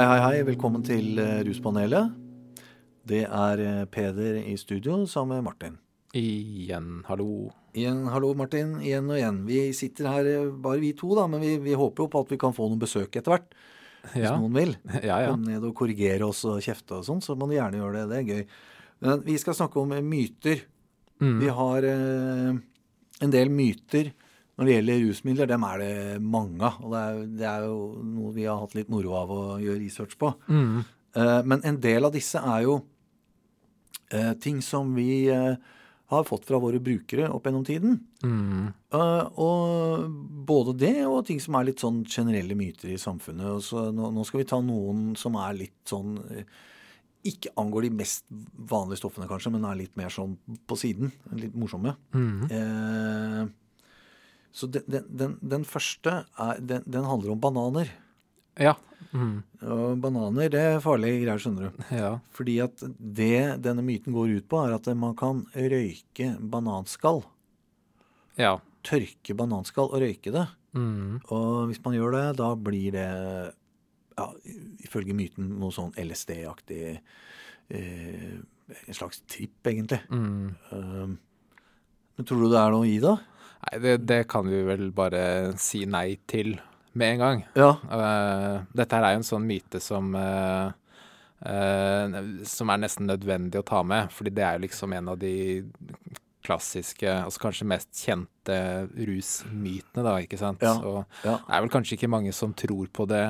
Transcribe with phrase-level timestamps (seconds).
[0.00, 0.44] Hei, hei, hei.
[0.48, 2.14] Velkommen til eh, Ruspanelet.
[3.04, 5.74] Det er eh, Peder i studio sammen med Martin.
[6.16, 7.50] Igjen, hallo.
[7.76, 8.78] Igjen, hallo Martin.
[8.80, 9.42] Igjen og igjen.
[9.44, 12.32] Vi sitter her eh, bare vi to, da, men vi, vi håper jo på at
[12.32, 13.52] vi kan få noen besøk etter hvert.
[14.14, 14.72] Hvis Ja, noen vil.
[15.10, 15.20] ja.
[15.26, 15.34] ja.
[15.34, 18.08] Komme ned og korrigere oss og kjefte og sånn, så må du gjerne gjøre det.
[18.08, 18.58] Det er gøy.
[19.04, 20.64] Men vi skal snakke om myter.
[21.20, 21.38] Mm.
[21.44, 22.54] Vi har eh,
[23.20, 24.14] en del myter
[24.60, 25.48] når det gjelder rusmidler.
[25.48, 26.80] Dem er det mange av.
[26.84, 29.80] Og det er, det er jo noe vi har hatt litt moro av å gjøre
[29.80, 30.34] research på.
[30.52, 30.82] Mm.
[31.16, 32.74] Uh, men en del av disse er jo
[34.12, 35.56] uh, ting som vi uh,
[36.12, 37.96] har fått fra våre brukere opp gjennom tiden.
[38.20, 38.68] Mm.
[39.40, 40.04] Og
[40.50, 43.46] både det og ting som er litt sånn generelle myter i samfunnet.
[43.54, 46.18] Og så nå, nå skal vi ta noen som er litt sånn
[47.30, 50.34] Ikke angår de mest vanlige stoffene, kanskje, men er litt mer sånn
[50.66, 51.14] på siden.
[51.38, 51.94] Litt morsomme.
[52.10, 52.44] Mm.
[52.58, 53.42] Eh,
[54.52, 57.90] så den, den, den, første er, den, den handler om bananer.
[58.60, 58.74] Ja.
[59.10, 59.42] Mm.
[59.64, 61.84] Og bananer det er farlige greier, skjønner du.
[61.94, 62.12] Ja.
[62.34, 67.22] Fordi at det denne myten går ut på, er at man kan røyke bananskall.
[68.40, 68.58] Ja.
[68.86, 70.46] Tørke bananskall og røyke det.
[70.76, 71.20] Mm.
[71.34, 73.08] Og hvis man gjør det, da blir det
[74.20, 74.28] ja,
[74.84, 78.38] ifølge myten noe sånn LSD-aktig eh,
[78.70, 79.98] En slags tripp, egentlig.
[80.14, 80.52] Mm.
[80.70, 81.16] Um,
[82.14, 83.16] men tror du det er noe i det?
[83.60, 85.22] Nei, det, det kan vi vel bare
[85.60, 86.54] si nei til
[86.98, 87.42] med en gang.
[87.54, 87.74] Ja.
[87.86, 90.72] Uh, dette her er jo en sånn myte som uh,
[91.44, 92.16] uh,
[92.48, 95.34] Som er nesten nødvendig å ta med, fordi det er jo liksom en av de
[96.42, 98.56] klassiske, altså kanskje mest kjente
[98.96, 100.64] rusmytene, da, ikke sant.
[100.64, 100.72] Ja.
[100.80, 101.36] Og Ja.
[101.36, 103.26] det er vel kanskje ikke mange som tror på det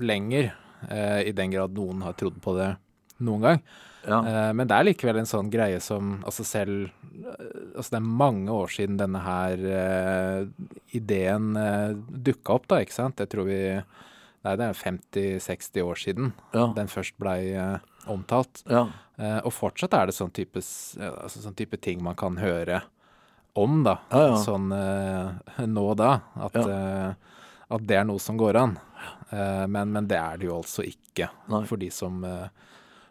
[0.00, 0.52] lenger,
[1.24, 2.70] i den grad noen har trodd på det
[3.24, 3.60] noen gang.
[4.04, 4.18] ja.
[4.28, 8.10] Eh, men det er likevel en sånn greie som altså selv eh, Altså det er
[8.22, 13.18] mange år siden denne her uh, ideen uh, dukka opp, da, ikke sant?
[13.18, 13.58] Jeg tror vi
[14.44, 16.68] Nei, det er 50-60 år siden ja.
[16.76, 17.80] den først blei uh,
[18.12, 18.62] omtalt.
[18.70, 18.86] ja.
[19.14, 22.80] Uh, og fortsatt er det sånn type, altså sånn type ting man kan høre
[23.54, 24.00] om, da.
[24.42, 26.16] Sånn nå og da.
[26.42, 28.74] At, at det er noe som går an.
[29.30, 31.62] Men, men det er det jo altså ikke, Nei.
[31.68, 32.48] for de som eh,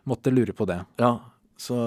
[0.10, 0.82] måtte lure på det.
[1.02, 1.16] Ja,
[1.58, 1.78] så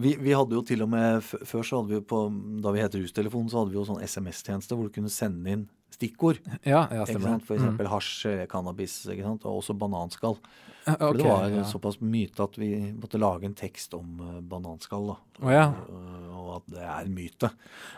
[0.00, 2.20] vi, vi hadde jo til og med Før så hadde vi på
[2.64, 5.66] Da vi het Rustelefon, så hadde vi jo sånn SMS-tjeneste hvor du kunne sende inn
[5.92, 6.38] stikkord.
[6.64, 7.42] Ja, ja stemmer.
[7.44, 8.14] For eksempel hasj,
[8.50, 9.44] cannabis, ikke sant?
[9.44, 10.38] og også bananskall.
[10.82, 11.64] Okay, For det var ja.
[11.68, 15.12] såpass myte at vi måtte lage en tekst om eh, bananskall.
[15.12, 15.18] da.
[15.44, 15.66] Oh, ja.
[15.92, 17.52] Og, og at det er en myte.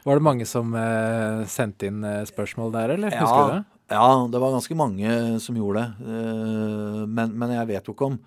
[0.04, 3.14] Var det mange som eh, sendte inn eh, spørsmål der, eller?
[3.22, 3.62] Husker du det?
[3.94, 6.12] ja, det var ganske mange som gjorde det.
[6.18, 8.18] Eh, Men, men jeg vet jo ikke om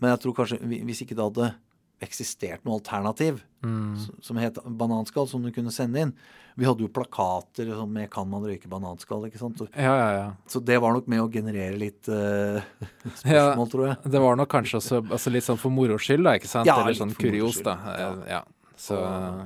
[0.00, 1.54] Men jeg tror kanskje hvis ikke det hadde
[2.02, 3.94] eksistert noe alternativ Mm.
[4.20, 6.12] som het bananskall, som du kunne sende inn
[6.58, 9.60] Vi hadde jo plakater sånn med 'Kan man røyke bananskall?' ikke sant?
[9.76, 10.32] Ja, ja, ja.
[10.48, 12.02] Så det var nok med å generere litt
[13.24, 13.54] Ja.
[13.54, 14.10] spørsmål, tror jeg.
[14.10, 16.66] Det var nok kanskje også altså litt sånn for moro skyld, da, ikke sant?
[16.66, 17.76] Ja, Eller sånn kurios, da.
[17.76, 18.10] ja.
[18.12, 18.42] Eh, Ja.
[18.76, 18.98] Så,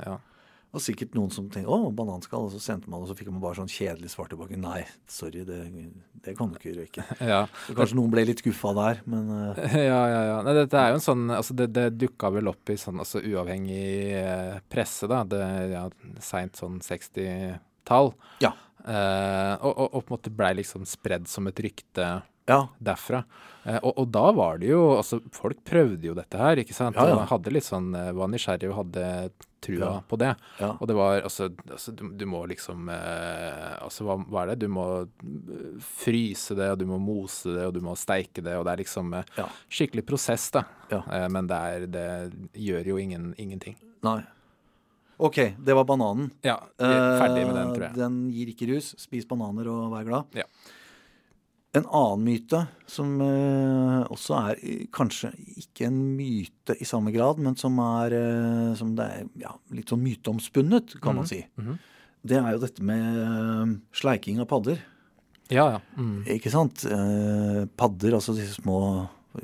[0.07, 0.19] ja.
[0.77, 3.41] Og sikkert noen som tenkte 'Å, bananskall', og så sendte man, og så fikk man
[3.41, 4.59] bare sånn kjedelig svar tilbake.
[4.61, 5.61] Nei, sorry, det,
[6.25, 7.05] det kan du ikke røyke.
[7.33, 7.47] ja.
[7.71, 10.37] Kanskje noen ble litt skuffa der, men eh, Ja, ja, ja.
[10.45, 13.23] Nei, dette er jo en sånn Altså, det, det dukka vel opp i sånn altså
[13.25, 15.23] uavhengig eh, presse, da.
[15.25, 15.43] Det
[15.73, 15.87] ja,
[16.21, 18.13] seint sånn 60-tall.
[18.45, 18.53] Ja.
[18.85, 22.11] Eh, og, og, og på en måte blei liksom spredd som et rykte
[22.49, 22.61] ja.
[22.79, 23.25] derfra.
[23.67, 26.95] Eh, og, og da var det jo Altså, folk prøvde jo dette her, ikke sant?
[26.97, 27.17] Ja, ja.
[27.19, 29.07] Og hadde litt sånn eh, Var nysgjerrig og hadde
[29.67, 29.95] trua Ja.
[30.07, 30.29] på det.
[30.61, 30.69] ja.
[30.79, 34.61] Og det var altså, altså du, du må liksom eh, Altså, hva, hva er det?
[34.63, 38.55] Du må eh, fryse det, og du må mose det, og du må steike det,
[38.55, 39.49] og det er liksom eh, Ja.
[39.67, 40.63] skikkelig prosess, da.
[40.95, 41.03] Ja.
[41.11, 42.07] Eh, men det, er, det
[42.69, 43.75] gjør jo ingen, ingenting.
[44.07, 44.21] Nei.
[45.19, 46.31] OK, det var bananen.
[46.45, 47.95] Ja, er ferdig med den, tror jeg.
[47.97, 48.91] Den gir ikke rus.
[49.01, 50.37] Spis bananer og vær glad.
[50.37, 50.45] Ja.
[51.77, 54.61] En annen myte, som eh, også er
[54.97, 59.53] kanskje ikke en myte i samme grad, men som er, eh, som det er ja,
[59.77, 61.43] litt sånn myteomspunnet, kan man si.
[61.61, 61.77] mhm.
[62.27, 64.81] Det er jo dette med eh, sleiking av padder.
[65.53, 65.81] Ja, ja.
[65.95, 66.25] Mm.
[66.35, 66.83] Ikke sant?
[67.79, 68.79] Padder, altså disse små,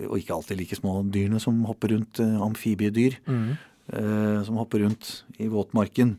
[0.09, 3.53] og ikke alltid like små dyrene som hopper rundt, amfibiedyr, Mm.
[3.93, 6.17] eh, som hopper rundt i våtmarken.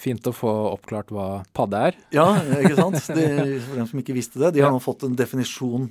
[0.00, 1.26] Fint å få oppklart hva
[1.56, 1.96] padde er.
[2.16, 2.26] Ja,
[2.62, 3.00] ikke sant?
[3.18, 3.26] De,
[3.66, 5.90] for dem som ikke visste det, de har nå fått en definisjon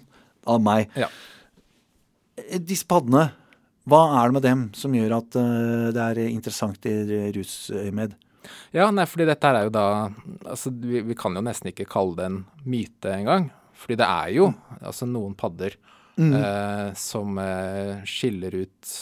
[0.49, 0.89] av meg.
[0.97, 1.09] Ja.
[2.41, 3.27] Eh, Disse paddene,
[3.85, 6.95] hva er det med dem som gjør at eh, det er interessant i
[7.35, 8.15] rusøyemed?
[8.75, 9.85] Ja, nei, fordi dette her er jo da
[10.45, 12.39] Altså, vi, vi kan jo nesten ikke kalle det en
[12.69, 13.47] myte engang.
[13.75, 14.49] Fordi det er jo
[14.79, 15.73] altså noen padder
[16.17, 18.93] eh, som eh, skiller ut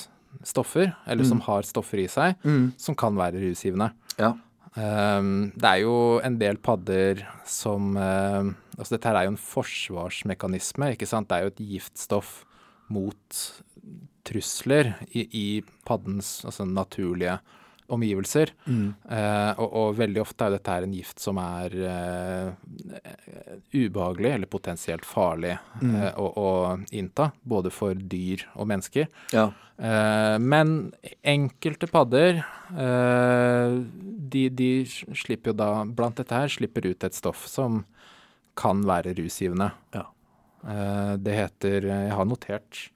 [0.43, 2.39] stoffer, eller som har stoffer i seg,
[2.81, 3.91] som kan være rusgivende.
[4.17, 4.31] Ja.
[4.73, 9.37] Um, det er jo en del padder som eh, Altså, dette her er jo en
[9.37, 11.27] forsvarsmekanisme, ikke sant.
[11.29, 12.31] Det er jo et giftstoff
[12.89, 13.41] mot
[14.25, 15.45] trusler i, i
[15.85, 17.35] paddens altså naturlige
[17.93, 18.53] omgivelser.
[19.05, 23.02] Eh, og, og veldig ofte er dette her en gift som er eh,
[23.73, 26.49] ubehagelig eller potensielt farlig eh, å, å
[26.91, 29.07] innta, både for dyr og mennesker.
[29.33, 29.47] Ja.
[29.77, 30.93] Eh, men
[31.23, 32.43] enkelte padder,
[32.75, 33.77] eh,
[34.35, 37.83] de, de slipper jo da, blant dette her, slipper ut et stoff som
[38.59, 39.71] kan være rusgivende.
[39.95, 40.05] Ja.
[40.67, 42.89] Eh, det heter, jeg har notert,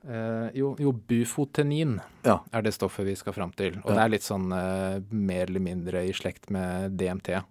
[0.00, 2.38] Uh, jo, jo bufotenin Ja.
[2.56, 3.74] er det stoffet vi skal fram til.
[3.84, 3.96] Og Ja.
[3.98, 7.42] det er litt sånn uh, mer eller mindre i slekt med DMT,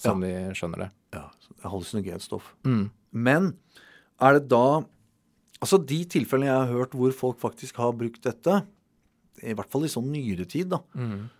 [0.00, 0.88] som vi skjønner det.
[1.14, 1.24] Ja.
[1.64, 2.50] Hallusinogent stoff.
[2.66, 2.90] Mm.
[3.12, 3.52] Men
[4.20, 4.84] er det da
[5.64, 8.58] Altså de tilfellene jeg har hørt hvor folk faktisk har brukt dette,
[9.40, 11.30] i hvert fall i sånn nyere tid, da, Mm.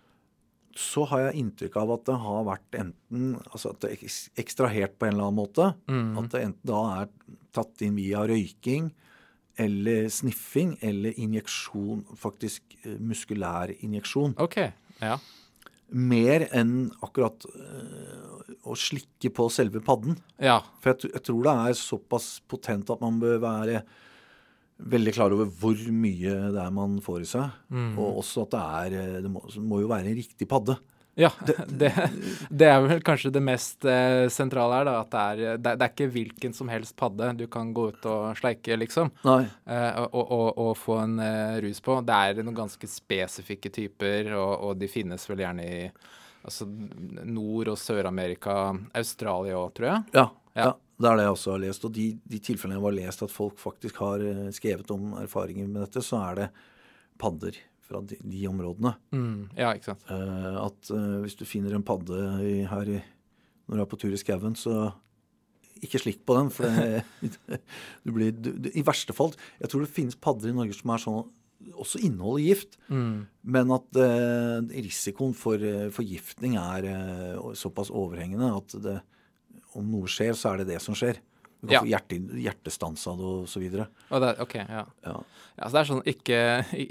[0.73, 4.07] så har jeg inntrykk av at det har vært enten altså at det er
[4.41, 5.67] ekstrahert på en eller annen måte.
[5.87, 6.17] Mm.
[6.23, 7.11] At det enten da er
[7.53, 8.89] tatt inn via røyking
[9.61, 14.33] eller sniffing eller injeksjon, faktisk eh, muskulær injeksjon.
[14.41, 14.57] OK.
[15.03, 15.19] Ja.
[15.93, 20.17] Mer enn akkurat eh, å slikke på selve padden.
[20.41, 20.59] Ja.
[20.81, 23.83] For jeg, jeg tror det er såpass potent at man bør være
[24.75, 27.61] veldig klar over hvor mye det er man får i seg.
[27.95, 30.77] Og også at det er eh, Det må, må jo være en riktig padde.
[31.15, 31.29] Ja,
[31.81, 31.89] det,
[32.51, 34.95] det er vel kanskje det mest eh, sentrale her, da.
[35.05, 37.85] At det er, det, er- det er ikke hvilken som helst padde du kan gå
[37.93, 39.11] ut og sleike, liksom.
[39.23, 39.45] Nei.
[39.65, 42.01] eh, og, og, og få en eh, rus på.
[42.05, 45.79] Det er noen ganske spesifikke typer, og, og de finnes vel gjerne i
[46.45, 48.57] altså, Nord- og Sør-Amerika,
[48.99, 50.03] Australia òg, tror jeg.
[50.19, 50.65] Ja, Ja.
[50.67, 50.73] ja.
[50.95, 51.83] Det er det jeg også har lest.
[51.87, 54.21] Og de, de tilfellene jeg har lest at folk faktisk har
[54.55, 56.45] skrevet om erfaringer med dette, så er det
[57.19, 58.95] padder fra de, de områdene.
[59.13, 60.05] Mm, ja, ikke sant.
[60.09, 63.01] Eh, at eh, hvis du finner en padde i, her i,
[63.69, 64.91] når du er på tur i skauen, så
[65.85, 66.49] ikke slikk på den.
[66.55, 67.03] For det,
[68.05, 70.93] du blir du, du, I verste fall Jeg tror det finnes padder i Norge som
[70.95, 71.25] er sånn
[71.75, 73.23] også inneholder gift, Mm.
[73.55, 78.97] men at eh, risikoen for eh, forgiftning er eh, såpass overhengende at det,
[79.79, 81.17] om noe skjer, så er det det som skjer.
[81.65, 81.81] Du kan Ja.
[81.81, 83.87] få hjerte, hjertestans av det videre.
[84.11, 84.85] OK, ja.
[85.05, 85.15] Ja.
[85.57, 86.39] Ja, så det er sånn, ikke,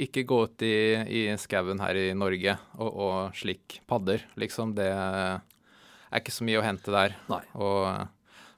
[0.06, 0.74] ikke gå ut i,
[1.04, 4.72] i skauen her i Norge og, og slik padder, liksom.
[4.74, 7.14] Det er ikke så mye å hente der.
[7.30, 7.42] Nei.
[7.54, 8.08] Og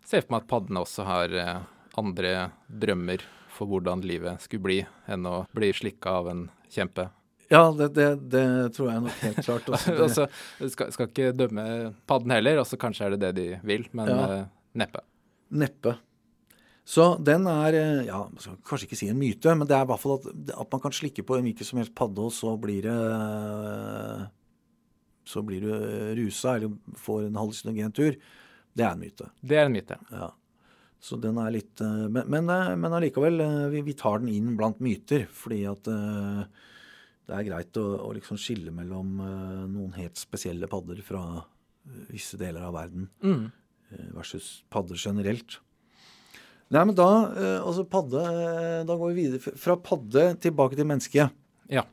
[0.06, 1.58] ser for meg at paddene også har eh,
[1.98, 2.32] andre
[2.70, 3.24] drømmer
[3.56, 4.78] for hvordan livet skulle bli,
[5.10, 7.08] enn å bli slikka av en kjempe.
[7.50, 9.68] Ja, det, det, det tror jeg nok helt klart.
[9.70, 10.26] Også, det, Altså,
[10.74, 11.66] skal, skal ikke dømme
[12.10, 14.24] padden heller, altså kanskje er det det de vil, men Ja.
[14.40, 14.46] eh,
[14.82, 15.02] neppe.
[15.56, 15.92] Neppe.
[16.86, 19.82] Så den er eh, ja, man skal kanskje ikke si en myte, men det er
[19.82, 22.30] i hvert fall at, at man kan slikke på en hvilken som helst padde, og
[22.34, 24.26] så blir det eh,
[25.26, 25.72] Så blir du
[26.20, 28.14] rusa eller får en hallusinogen tur.
[28.76, 29.26] Det er en myte.
[29.42, 29.96] Det er en myte.
[30.14, 30.28] Ja.
[31.02, 34.30] Så den er litt eh, Men, men, eh, men allikevel, eh, vi, vi tar den
[34.32, 36.46] inn blant myter, fordi at eh,
[37.26, 42.06] det er greit å, å liksom skille mellom eh, noen helt spesielle padder fra eh,
[42.14, 43.48] visse deler av verden Mm.
[43.90, 45.58] eh, versus padder generelt.
[46.74, 50.88] Nei, men da eh, Altså padde eh, Da går vi videre fra padde tilbake til
[50.88, 51.28] menneske.
[51.70, 51.84] Ja.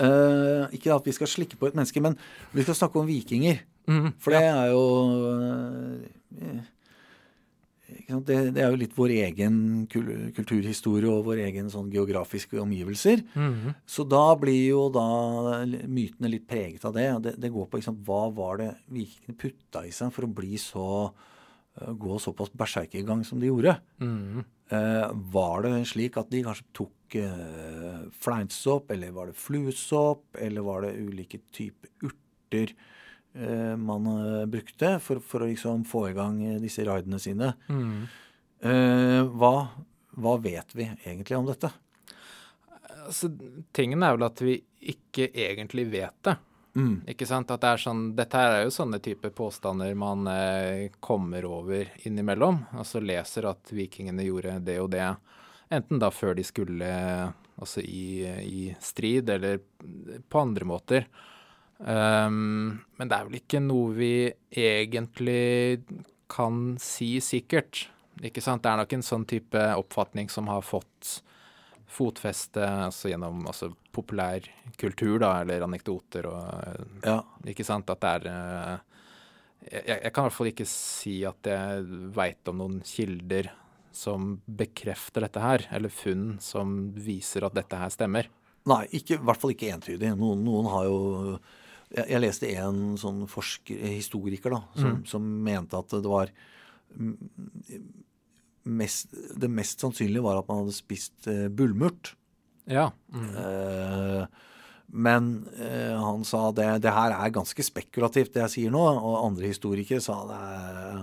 [0.00, 2.16] Eh, ikke at vi skal slikke på et menneske, men
[2.56, 3.60] vi skal snakke om vikinger.
[3.86, 4.84] Mm, For det er jo
[6.40, 6.62] eh,
[8.24, 9.58] det, det er jo litt vår egen
[9.92, 13.22] kul- kulturhistorie og vår egen sånn geografiske omgivelser.
[13.36, 13.74] Mhm.
[13.86, 15.04] Så da blir jo da
[15.86, 17.06] mytene litt preget av det.
[17.28, 20.56] Det, det går på liksom, hva var det vikingene putta i seg for å bli
[20.60, 20.88] så
[21.74, 23.76] gå såpass berserkergang som de gjorde.
[24.00, 24.44] Mm.
[24.70, 30.64] Eh, var det slik at de kanskje tok eh, fleinsopp, eller var det fluesopp, eller
[30.64, 32.72] var det ulike typer urter
[33.34, 37.52] eh, man eh, brukte for, for å liksom få i gang eh, disse raidene sine?
[37.68, 38.06] Mm.
[38.64, 39.54] Eh, hva,
[40.16, 41.72] hva vet vi egentlig om dette?
[43.04, 43.28] Altså,
[43.76, 44.56] tingen er vel at vi
[44.94, 46.38] ikke egentlig vet det.
[46.74, 47.04] Mm.
[47.06, 47.50] Ikke sant?
[47.54, 51.92] At det er sånn, dette her er jo sånne type påstander man eh, kommer over
[52.06, 52.64] innimellom.
[52.74, 55.06] Altså leser at vikingene gjorde det og det,
[55.74, 56.90] enten da før de skulle
[57.54, 59.60] altså i, i strid, eller
[60.28, 61.06] på andre måter.
[61.78, 64.14] Um, men det er vel ikke noe vi
[64.50, 65.84] egentlig
[66.30, 67.86] kan si sikkert.
[68.22, 68.64] Ikke sant?
[68.64, 71.20] Det er nok en sånn type oppfatning som har fått
[71.94, 74.46] fotfeste altså gjennom altså, populær
[74.80, 77.20] kultur, da, eller anekdoter og Ja.
[77.46, 77.90] Ikke sant?
[77.92, 78.78] At det er eh,
[79.70, 81.84] jeg, jeg kan i hvert fall ikke si at jeg
[82.14, 83.50] veit om noen kilder
[83.94, 88.28] som bekrefter dette her, eller funn som viser at dette her stemmer.
[88.68, 90.10] Nei, ikke, i hvert fall ikke entydig.
[90.18, 90.98] Noen, noen har jo
[91.94, 96.32] Jeg, jeg leste en sånn forsker, historiker da, som, som mente at det var
[96.96, 97.12] mm,
[98.64, 102.14] mest, det mest sannsynlige var at man hadde spist eh, bullmurt.
[102.70, 102.90] Ja.
[103.12, 103.30] Mm.
[103.36, 104.26] Eh,
[104.94, 108.82] men eh, han sa det, det her er ganske spekulativt, det jeg sier nå.
[108.94, 110.38] Og andre historikere sa det,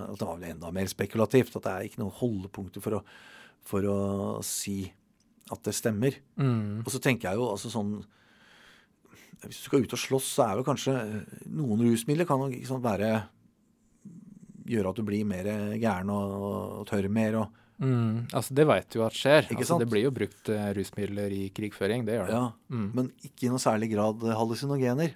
[0.06, 1.58] at det var vel enda mer spekulativt.
[1.58, 3.04] At det er ikke noen holdepunkter for å,
[3.68, 4.00] for å
[4.48, 4.86] si
[5.52, 6.18] at det stemmer.
[6.40, 6.82] Mm.
[6.86, 7.98] Og så tenker jeg jo altså sånn
[9.42, 12.64] Hvis du skal ut og slåss, så er vel kanskje eh, noen rusmidler kan jo
[12.70, 13.12] sant, være
[14.72, 15.48] Gjøre at du blir mer
[15.82, 16.36] gæren og,
[16.82, 17.42] og tørr mer.
[17.42, 18.28] og Mm.
[18.30, 19.48] Altså, det veit du at skjer.
[19.50, 22.38] Ikke Altså, det blir jo brukt uh, rusmidler i krigføring, det gjør det.
[22.38, 22.92] Ja, Mm.
[22.96, 25.16] Men ikke i noe særlig grad hallusinogener.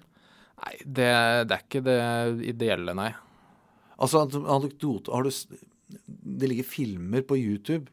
[0.56, 1.06] Nei, det,
[1.46, 2.00] det er ikke det
[2.50, 3.12] ideelle, nei.
[4.02, 7.86] Altså, anekdote har du, Det ligger filmer på YouTube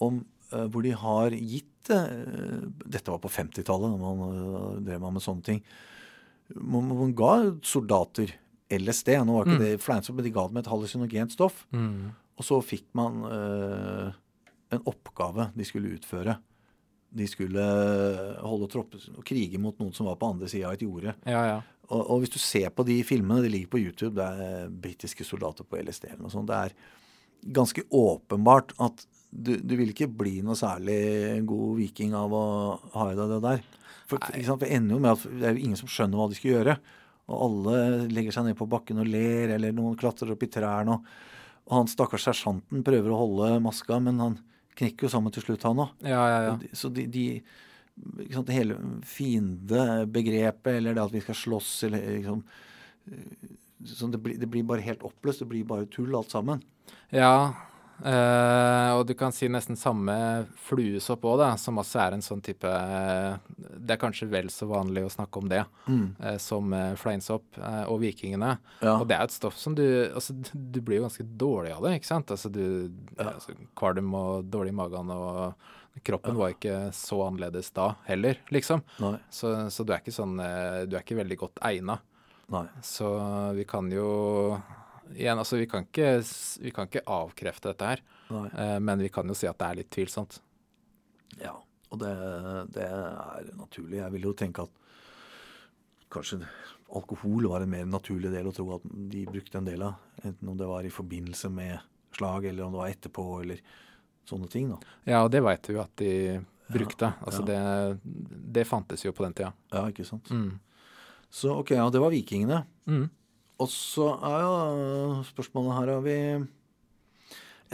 [0.00, 0.22] om
[0.54, 5.42] uh, hvor de har gitt uh, Dette var på 50-tallet, da man drev med sånne
[5.42, 5.64] ting.
[6.54, 7.34] Man, man ga
[7.66, 8.30] soldater
[8.70, 9.14] LSD.
[9.24, 9.64] Nå var ikke Mm.
[9.64, 11.66] det fleinsomt, men de ga dem et hallusinogent stoff.
[11.72, 12.10] Mm.
[12.38, 14.12] Og så fikk man eh,
[14.76, 16.36] en oppgave de skulle utføre.
[17.10, 17.62] De skulle
[18.44, 21.14] holde tropper og krige mot noen som var på andre sida av et jorde.
[21.24, 21.58] Ja, ja.
[21.88, 25.24] Og, og hvis du ser på de filmene, de ligger på YouTube, det er britiske
[25.24, 26.74] soldater på LSD eller noe sånt, det er
[27.56, 32.44] ganske åpenbart at du, du vil ikke bli noe særlig god viking av å
[32.92, 33.64] ha i deg det der.
[34.08, 36.36] For, for det ender jo med at det er jo ingen som skjønner hva de
[36.38, 36.76] skal gjøre.
[37.28, 40.96] Og alle legger seg ned på bakken og ler, eller noen klatrer opp i trærne.
[40.96, 41.16] Og,
[41.68, 44.38] han stakkars sersjanten prøver å holde maska, men han
[44.78, 45.90] knekker jo sammen til slutt, han òg.
[46.06, 46.54] ja, ja, ja.
[46.72, 47.24] Så de, de
[48.24, 52.44] ikke sant, Hele fiendebegrepet, eller det at vi skal slåss, eller liksom
[53.12, 55.44] eh, det, blir, det blir bare helt oppløst.
[55.44, 56.62] Det blir bare tull, alt sammen.
[57.14, 57.52] Ja,
[58.04, 60.14] eh, og du kan si nesten samme
[60.68, 65.04] fluesopp òg, som også er en sånn type uh, Det er kanskje vel så vanlig
[65.06, 68.52] å snakke om det eh, som eh, fleinsopp og vikingene.
[68.82, 68.98] Ja.
[68.98, 70.36] Og det er et stoff som du Altså,
[70.74, 72.34] du blir jo ganske dårlig av det, ikke sant?
[72.34, 75.68] Altså, du altså, Kvalm og dårlig i magen og
[76.06, 78.84] Kroppen var ikke så annerledes da heller, liksom.
[79.34, 81.96] Så, så du er ikke sånn Du er ikke veldig godt egna.
[82.86, 83.08] Så
[83.56, 84.06] vi kan jo
[85.14, 86.10] Igjen, altså vi kan ikke,
[86.64, 88.02] vi kan ikke avkrefte dette her,
[88.34, 88.48] Nei.
[88.52, 90.40] eh, men vi kan jo si at det er litt tvilsomt.
[91.42, 91.54] Ja.
[91.88, 92.10] Og det,
[92.74, 94.02] det er naturlig.
[94.02, 94.74] Jeg vil jo tenke at
[96.12, 96.42] kanskje
[96.96, 99.96] alkohol var en mer naturlig del å tro at de brukte en del av.
[100.22, 101.78] Enten om det var i forbindelse med
[102.16, 103.60] slag, eller om det var etterpå, eller
[104.28, 104.70] sånne ting.
[104.72, 104.78] da.
[105.08, 106.12] Ja, og det veit vi jo at de
[106.68, 107.12] brukte.
[107.24, 107.48] Altså ja.
[107.48, 108.16] det,
[108.58, 109.52] det fantes jo på den tida.
[109.72, 110.28] Ja, ikke sant.
[110.28, 110.58] Mm.
[111.30, 112.62] Så ok, ja, det var vikingene.
[112.88, 113.08] Mm.
[113.58, 116.16] Og så er jo spørsmålet her har vi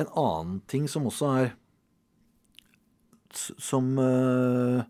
[0.00, 1.52] en annen ting som også er
[3.34, 4.84] Som uh,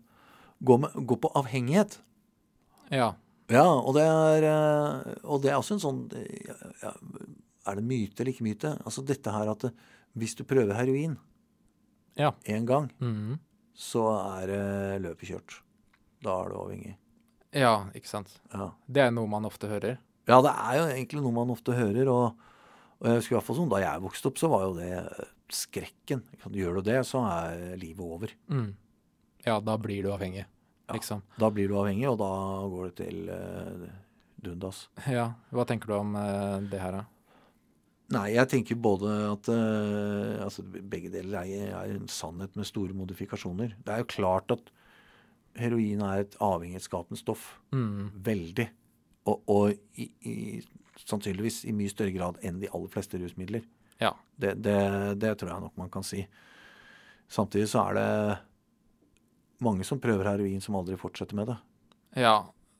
[0.61, 1.99] går, med, går på avhengighet.
[2.93, 3.15] Ja.
[3.49, 6.49] Ja, og det er, eh, og det er også en sånn eh,
[6.81, 6.91] ja,
[7.69, 8.71] Er det myte eller ikke myte?
[8.81, 9.75] Altså dette her at eh,
[10.17, 11.17] hvis du prøver heroin
[12.17, 12.33] Ja.
[12.45, 13.37] én gang, -hmm.
[13.73, 14.05] så
[14.41, 15.61] er eh, løpet kjørt.
[16.23, 16.95] Da er du avhengig.
[17.53, 18.41] ja, ikke sant.
[18.53, 18.71] Ja.
[18.87, 19.97] Det er noe man ofte hører.
[20.25, 22.09] Ja, det er jo egentlig noe man ofte hører.
[22.11, 22.47] Og,
[22.99, 24.91] og jeg husker i hvert fall sånn, da jeg vokste opp, så var jo det
[24.97, 26.23] eh, skrekken.
[26.49, 28.33] Gjør du det, så er livet over.
[28.49, 28.71] Mm.
[29.45, 30.47] Ja, da blir du avhengig,
[30.89, 31.21] liksom.
[31.37, 32.31] Da blir du avhengig, og da
[32.71, 33.89] går det til uh,
[34.41, 34.87] dundas.
[35.17, 35.33] Ja.
[35.53, 37.03] Hva tenker du om uh, det her, da?
[38.15, 42.93] Nei, jeg tenker både at uh, altså Begge deler er, er en sannhet med store
[42.97, 43.77] modifikasjoner.
[43.85, 44.73] Det er jo klart at
[45.57, 47.47] heroin er et avhengighetsskapende stoff.
[47.73, 48.11] Mm.
[48.25, 48.67] Veldig.
[49.25, 50.35] Og, og i, i,
[51.05, 53.63] sannsynligvis i mye større grad enn de aller fleste rusmidler.
[54.01, 54.11] Ja.
[54.35, 54.75] Det, det,
[55.21, 56.25] det tror jeg nok man kan si.
[57.31, 58.37] Samtidig så er det
[59.65, 61.57] mange som prøver heroin som aldri fortsetter med det.
[62.21, 62.35] Ja.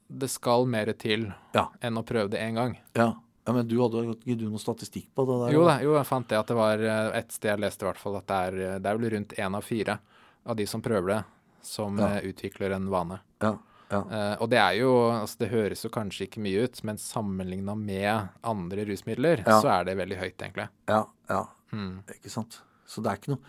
[0.06, 1.66] Det skal mer til Ja.
[1.82, 2.76] enn å prøve det én gang.
[2.94, 3.08] Ja,
[3.46, 5.54] ja men du hadde ikke du noe statistikk på det der?
[5.56, 7.88] Jo da, jo, jeg fant det at det var eh, et sted jeg leste i
[7.88, 9.98] hvert fall at det er, eh, det er vel rundt én av fire
[10.46, 11.18] av de som prøver det,
[11.66, 12.12] som Ja.
[12.20, 13.18] eh, utvikler en vane.
[13.42, 13.56] Ja,
[13.90, 14.00] ja.
[14.10, 17.74] Eh, og det er jo altså Det høres jo kanskje ikke mye ut, men sammenligna
[17.78, 19.60] med andre rusmidler, Ja.
[19.62, 20.68] så er det veldig høyt, egentlig.
[20.88, 21.44] ja, ja.
[21.72, 22.02] Mm.
[22.14, 22.60] Ikke sant?
[22.86, 23.42] Så det er ikke noe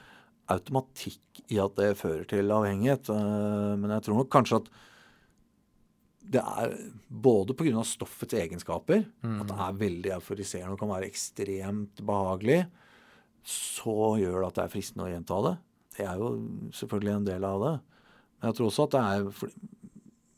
[0.49, 3.09] automatikk i at det fører til avhengighet.
[3.09, 4.69] Uh, Men jeg tror nok kanskje at
[6.27, 6.73] det er
[7.09, 7.83] både pga.
[7.87, 12.65] stoffets egenskaper, at det er veldig euforiserende og kan være ekstremt behagelig,
[13.47, 15.53] så gjør det at det er fristende å gjenta det.
[15.97, 16.31] Det er jo
[16.75, 17.75] selvfølgelig en del av det.
[18.41, 19.51] Men jeg tror også at det er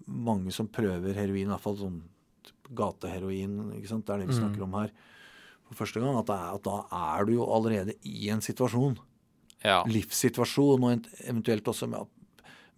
[0.09, 1.99] mange som prøver heroin, i hvert fall sånn
[2.75, 4.05] gateheroin, ikke sant?
[4.07, 4.91] det er det vi snakker om her,
[5.69, 6.77] for første gang, at, det er, at da
[7.17, 8.97] er du jo allerede i en situasjon
[9.65, 9.83] Ja.
[9.85, 12.07] livssituasjon, og eventuelt også med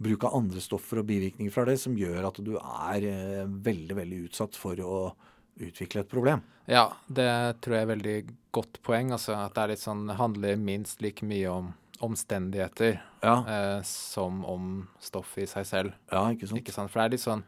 [0.01, 3.95] bruk av andre stoffer og bivirkninger fra det, som gjør at du er eh, veldig,
[3.99, 5.13] veldig utsatt for å
[5.61, 6.41] utvikle et problem.
[6.67, 8.15] ja, det tror jeg er veldig
[8.51, 9.11] godt poeng.
[9.13, 11.73] Altså at det er litt sånn, handler minst like mye om
[12.05, 15.93] omstendigheter Ja, eh, som om stoffet i seg selv.
[16.11, 16.59] ja ikke sant?
[16.61, 16.91] Ikke sant?
[16.91, 17.43] For det er litt sånn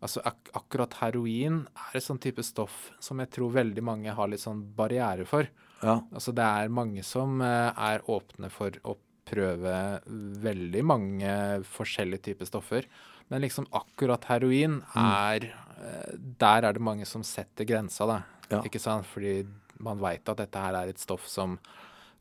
[0.00, 4.28] Altså ak akkurat heroin er et sånn type stoff som jeg tror veldig mange har
[4.30, 5.48] litt sånn barriere for.
[5.82, 8.94] Ja, Altså det er mange som eh, er åpne for å
[9.26, 9.72] prøve
[10.06, 11.32] veldig mange
[11.66, 12.86] forskjellige typer stoffer.
[13.28, 18.20] Men liksom akkurat heroin er eh, Der er det mange som setter grensa, da.
[18.52, 18.62] Ja.
[18.62, 19.04] Ikke sant?
[19.10, 19.42] Fordi
[19.82, 21.58] man veit at dette her er et stoff som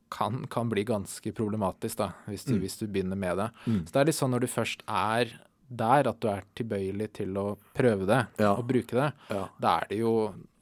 [0.09, 3.49] kan, kan bli ganske problematisk, da, hvis du, hvis du begynner med det.
[3.65, 3.81] Mm.
[3.87, 5.33] Så det er litt sånn når du først er
[5.67, 8.53] der, at du er tilbøyelig til å prøve det Ja.
[8.55, 10.13] og bruke det, ja, da er det jo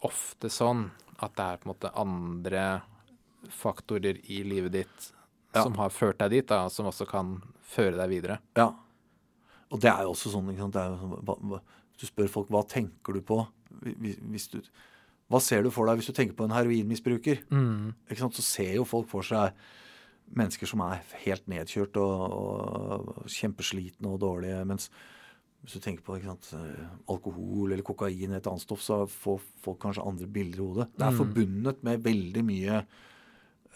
[0.02, 0.88] ofte sånn
[1.22, 2.64] at det er på en måte andre
[3.50, 5.12] faktorer i livet ditt
[5.54, 5.64] Ja.
[5.64, 8.40] som har ført deg dit, da, som også kan føre deg videre.
[8.56, 8.74] ja.
[9.72, 10.74] Og det er jo også sånn, ikke sant?
[10.74, 11.62] Det er jo sånn hva,
[11.98, 13.48] Du spør folk hva tenker du på
[13.82, 14.62] hvis, hvis du
[15.32, 17.42] Hva ser du for deg hvis du tenker på en heroinmisbruker?
[18.14, 18.38] Sant?
[18.38, 19.56] Så ser jo folk for seg
[20.36, 24.62] mennesker som er helt nedkjørt og, og kjempeslitne og dårlige.
[24.70, 24.90] Mens
[25.66, 29.42] hvis du tenker på sant, eh, alkohol eller kokain eller et annet stoff, så får
[29.66, 30.88] folk kanskje andre bilder i hodet.
[30.94, 32.84] Det er forbundet med veldig mye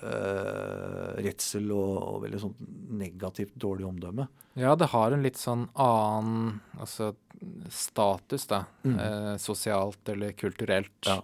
[0.04, 2.56] eh, redsel og, og veldig sånn
[3.00, 4.28] negativt dårlig omdømme.
[4.60, 7.14] Ja, det har en litt sånn annen altså,
[7.72, 11.14] status, da, eh, sosialt eller kulturelt, Mm.
[11.16, 11.22] Ja.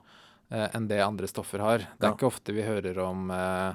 [0.52, 1.78] eh, enn det andre stoffer har.
[1.80, 2.14] Det er Ja.
[2.16, 3.74] ikke ofte vi hører om eh,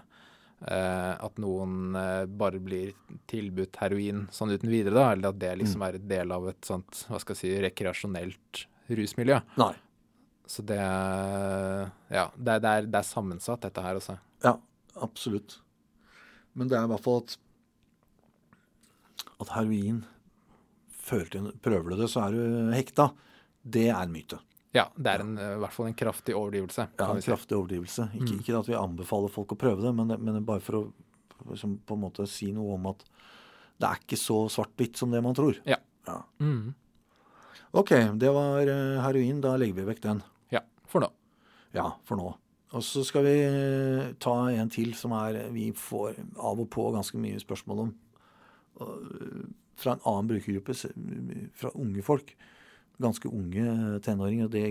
[0.67, 2.93] eh, at noen eh, bare blir
[3.29, 5.59] tilbudt heroin sånn uten videre, da, eller at det Mm.
[5.65, 9.43] liksom er en del av et sånt, hva skal jeg si, rekreasjonelt rusmiljø.
[9.59, 9.75] Nei.
[10.47, 10.79] Så det
[12.11, 14.19] Ja, det, er- det, er, det er sammensatt, dette her også.
[14.43, 14.57] Ja,
[14.97, 15.59] absolutt.
[16.59, 17.37] Men det er i hvert fall at
[19.41, 20.03] at heroin
[21.11, 23.09] til Prøver du det, så er du hekta.
[23.63, 24.39] Det er en myte.
[24.73, 27.17] Ja, det er en, eh, i hvert fall en kraftig overdrivelse, Ja, en.
[27.17, 27.23] Mm.
[27.25, 28.05] kraftig overdrivelse.
[28.15, 30.83] Ikke, ikke at vi anbefaler folk å prøve det, men, men bare for å
[31.51, 33.03] liksom, på en måte si noe om at
[33.81, 35.59] det er ikke så svart-hvitt som det man tror.
[35.67, 35.81] Ja.
[36.07, 36.21] Ja.
[36.39, 36.75] Mm.
[37.73, 39.41] Ok, det var eh, heroin.
[39.43, 40.23] Da legger vi vekk den.
[40.55, 41.11] Ja, for nå.
[41.75, 42.31] Ja, for nå.
[42.71, 46.87] Og så skal vi eh, ta en til som er vi får av og på
[46.95, 47.91] ganske mye spørsmål om.
[48.81, 49.41] Eh,
[49.81, 50.75] Fra en annen brukergruppe,
[51.57, 52.35] fra unge folk.
[53.01, 54.45] Ganske unge tenåringer.
[54.45, 54.67] Og det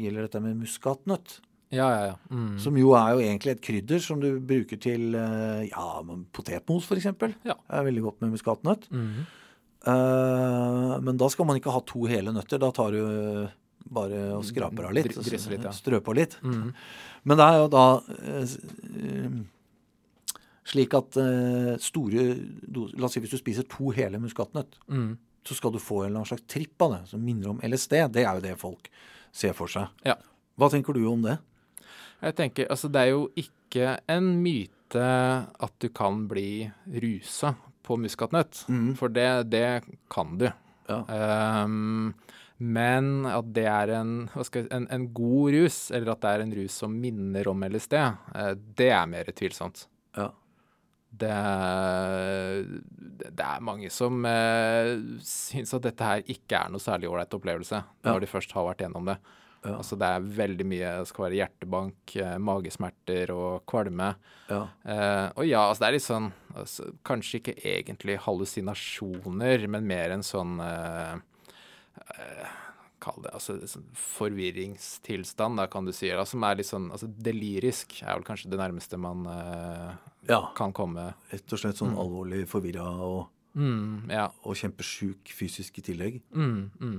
[0.00, 1.40] gjelder dette med muskatnøtt.
[1.74, 2.16] Ja, ja, ja.
[2.30, 2.54] Mm.
[2.62, 5.86] Som jo er jo egentlig et krydder som du bruker til eh, ja,
[6.32, 7.10] potetmos f.eks.
[7.44, 7.58] Ja.
[7.58, 8.88] Det er veldig godt med muskatnøtt.
[8.90, 9.26] Mm.
[9.86, 12.58] Uh, men da skal man ikke ha to hele nøtter.
[12.62, 13.46] Da tar du
[13.90, 15.12] bare og skraper av litt.
[15.14, 15.72] Dry- litt, ja.
[15.72, 16.38] Strø på litt.
[16.42, 16.72] Mm.
[17.24, 19.36] Men det er jo da eh,
[20.66, 22.24] slik at eh, store
[22.98, 25.16] La oss si hvis du spiser to hele muskatnøtt, Mm.
[25.46, 28.00] så skal du få en eller annen slags tripp av det som minner om LSD.
[28.12, 28.88] Det er jo det folk
[29.32, 29.88] ser for seg.
[30.04, 30.16] Ja.
[30.58, 31.38] Hva tenker du om det?
[32.22, 35.02] Jeg tenker, altså Det er jo ikke en myte
[35.60, 38.64] at du kan bli rusa på muskatnøtt.
[38.68, 38.94] Mm.
[38.96, 40.48] For det, det kan du.
[40.88, 41.02] Ja.
[41.10, 42.14] Ehm,
[42.58, 46.56] men at det er en, jeg, en, en god rus, eller at det er en
[46.56, 49.86] rus som minner om LSD, eh, det er mer tvilsomt.
[50.16, 50.30] Ja.
[51.16, 51.32] Det,
[53.32, 54.90] det er mange som uh,
[55.24, 58.10] syns at dette her ikke er noe særlig ålreit opplevelse Ja.
[58.10, 59.16] når de først har vært gjennom det.
[59.64, 59.78] Ja.
[59.80, 64.12] Altså Det er veldig mye Det skal være hjertebank, eh, magesmerter og kvalme.
[64.50, 64.60] Ja.
[64.84, 70.14] Eh, og ja, altså det er litt sånn altså, Kanskje ikke egentlig hallusinasjoner, men mer
[70.14, 71.16] en sånn eh,
[73.02, 76.08] Kall det altså sånn forvirringstilstand, da, kan du si.
[76.10, 79.90] Altså, som er litt sånn altså Delirisk er vel kanskje det nærmeste man eh,
[80.30, 80.38] ja.
[80.56, 81.10] kan komme.
[81.32, 84.26] Rett og slett sånn alvorlig forvirra og, Mm, ja.
[84.44, 86.16] og kjempesjuk fysisk i tillegg.
[86.36, 86.98] Mm, mm.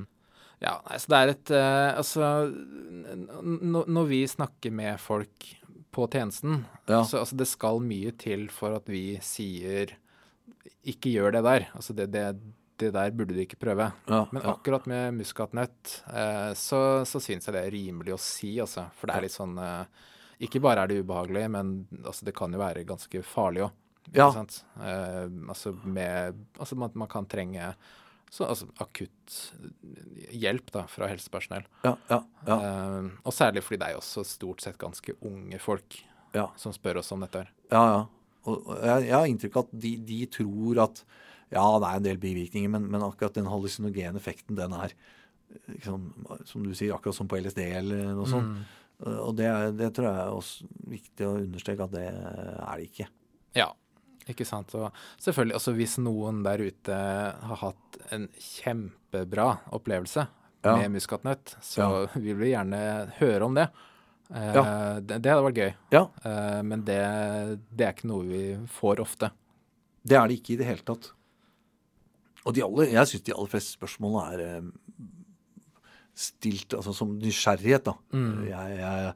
[0.63, 2.29] Ja, nei, så det er et uh, Altså,
[3.93, 5.51] når vi snakker med folk
[5.93, 7.03] på tjenesten, Ja.
[7.05, 9.93] så altså, det skal mye til for at vi sier
[10.87, 11.67] ikke gjør det der.
[11.77, 12.25] Altså, det, det,
[12.81, 13.89] det der burde du ikke prøve.
[14.09, 14.53] Ja, Men ja.
[14.53, 18.87] akkurat med muskatnøtt eh, så, så syns jeg det er rimelig å si, altså.
[18.97, 20.07] For det er litt sånn eh,
[20.47, 23.83] Ikke bare er det ubehagelig, men altså, det kan jo være ganske farlig òg.
[24.15, 24.29] Ja.
[24.31, 27.73] Eh, altså med Altså man, man kan trenge
[28.29, 29.35] så, altså, akutt
[30.35, 31.63] hjelp da, fra helsepersonell.
[31.85, 35.59] Ja, ja, ja, Eh, og særlig fordi det er jo også stort sett ganske unge
[35.63, 35.95] folk
[36.35, 36.49] ja.
[36.59, 37.45] som spør oss om dette.
[37.45, 37.53] her.
[37.71, 38.01] Ja, ja.
[38.47, 41.01] Og jeg, jeg har inntrykk av at de, de tror at
[41.51, 44.93] ja, det er en del bivirkninger, men, men akkurat den hallusinogene effekten, den er
[45.85, 46.09] sånn,
[46.45, 48.57] som du sier, akkurat som på LSD eller noe sånt.
[49.07, 53.05] Og det, det tror jeg er også viktig å understreke at det er det ikke.
[53.55, 53.67] Ja,
[54.27, 54.73] ikke sant.
[54.75, 54.89] Og
[55.23, 56.97] selvfølgelig, altså hvis noen der ute
[57.47, 60.27] har hatt en kjempebra opplevelse
[60.65, 60.73] Ja.
[60.81, 62.79] med muskatnøtt, så vil vi gjerne
[63.21, 63.67] høre om det.
[64.33, 64.63] Eh, Ja.
[64.99, 65.73] det, det hadde vært gøy.
[65.93, 66.97] Ja, Eh, men det,
[67.71, 68.41] det er ikke noe vi
[68.81, 69.29] får ofte.
[70.03, 71.11] det er det ikke i det hele tatt.
[72.45, 75.07] Og de aller, jeg syns de aller fleste spørsmålene er eh,
[76.17, 77.95] stilt altså som nysgjerrighet, da.
[78.47, 79.15] Jeg, jeg,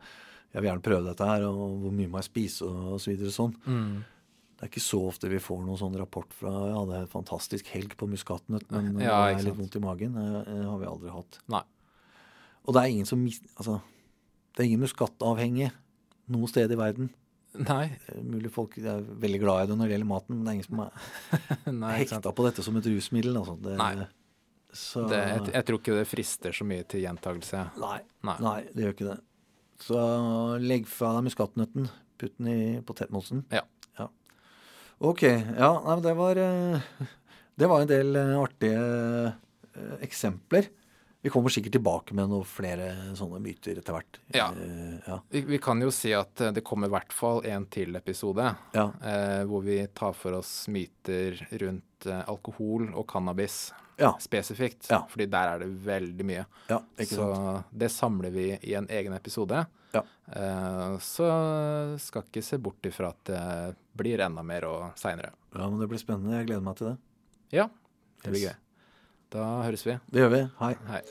[0.52, 3.32] jeg vil gjerne prøve dette her, og hvor mye må jeg spise, og så videre
[3.34, 3.54] sånn.
[4.62, 7.14] Det er ikke så ofte vi får noen sånn rapport fra ja, det er en
[7.16, 10.14] fantastisk helg på muskatnøtt, men Ja, det er litt vondt i magen.
[10.20, 11.40] Det, har vi aldri hatt.
[11.50, 11.64] Nei.
[12.68, 13.24] Og det er ingen som.
[13.56, 13.80] Altså,
[14.54, 15.72] det er ingen muskatavhengige
[16.32, 17.10] noe sted i verden.
[17.60, 17.90] Nei.
[18.06, 20.52] Det er mulig folk er veldig glad i det når det gjelder maten, men det
[20.52, 23.36] er ingen som er Nei, hekta på dette som et rusmiddel.
[23.42, 23.58] Altså.
[23.60, 24.08] Det, Nei.
[24.72, 27.66] Så, Det, jeg, jeg tror ikke det frister så mye til gjentagelse.
[27.82, 28.38] nei, Nei.
[28.46, 29.18] nei, det gjør ikke det.
[29.82, 30.02] Så
[30.62, 31.90] legg fra deg muskatnøtten.
[32.22, 33.42] Putt den i potetmosen.
[33.52, 33.64] Ja.
[34.00, 34.08] ja.
[35.02, 35.26] Ok.
[35.26, 35.72] Ja,
[36.06, 37.08] det var eh,
[37.58, 38.84] Det var en del eh, artige
[39.74, 40.70] eh, eksempler.
[41.22, 44.18] Vi kommer sikkert tilbake med noen flere sånne myter etter hvert.
[44.34, 44.48] Ja.
[44.58, 45.20] Uh, ja.
[45.30, 48.48] Vi, vi kan jo si at eh, det kommer i hvert fall en til episode
[48.74, 48.86] ja.
[48.90, 53.68] uh, hvor vi tar for oss myter rundt uh, alkohol og cannabis
[54.02, 54.16] Ja.
[54.18, 54.88] spesifikt.
[54.90, 56.48] Fordi der er det veldig mye.
[57.06, 57.70] så sant.
[57.70, 59.62] det samler vi i en egen episode.
[59.94, 60.02] Ja.
[61.04, 61.28] Så
[62.02, 63.44] skal ikke se bort ifra at det
[64.00, 65.36] blir enda mer og seinere.
[65.54, 66.40] Ja, men det blir spennende.
[66.40, 66.98] Jeg gleder meg til det.
[67.60, 67.68] Ja,
[68.24, 68.56] det blir gøy.
[69.32, 69.96] Da høres vi.
[70.12, 70.42] Det gjør vi.
[70.60, 70.74] Hei.
[70.90, 71.02] Hei.